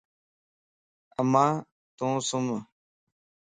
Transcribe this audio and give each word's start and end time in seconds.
امان 1.21 1.51
تون 1.97 2.13
سم 2.29 2.47